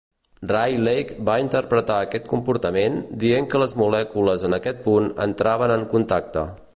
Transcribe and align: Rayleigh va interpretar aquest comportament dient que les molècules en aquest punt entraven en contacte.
Rayleigh 0.51 1.11
va 1.27 1.35
interpretar 1.41 1.97
aquest 2.05 2.25
comportament 2.31 2.97
dient 3.25 3.49
que 3.53 3.63
les 3.65 3.77
molècules 3.83 4.47
en 4.49 4.59
aquest 4.59 4.81
punt 4.89 5.11
entraven 5.27 5.79
en 5.79 5.89
contacte. 5.97 6.51